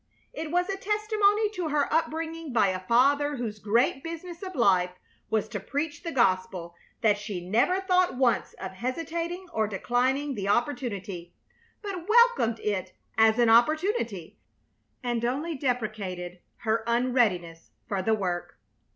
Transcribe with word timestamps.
It 0.33 0.49
was 0.49 0.67
a 0.67 0.77
testimony 0.77 1.51
to 1.51 1.69
her 1.69 1.93
upbringing 1.93 2.51
by 2.51 2.69
a 2.69 2.79
father 2.87 3.35
whose 3.35 3.59
great 3.59 4.01
business 4.03 4.41
of 4.41 4.55
life 4.55 4.95
was 5.29 5.47
to 5.49 5.59
preach 5.59 6.01
the 6.01 6.11
gospel 6.11 6.73
that 7.01 7.19
she 7.19 7.47
never 7.47 7.79
thought 7.79 8.17
once 8.17 8.53
of 8.53 8.71
hesitating 8.71 9.45
or 9.53 9.67
declining 9.67 10.33
the 10.33 10.47
opportunity, 10.47 11.35
but 11.83 12.09
welcomed 12.09 12.59
it 12.61 12.93
as 13.15 13.37
an 13.37 13.49
opportunity, 13.49 14.39
and 15.03 15.23
only 15.23 15.55
deprecated 15.55 16.39
her 16.65 16.83
unreadiness 16.87 17.69
for 17.87 18.01
the 18.01 18.15
work. 18.15 18.57